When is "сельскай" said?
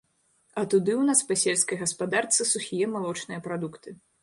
1.43-1.79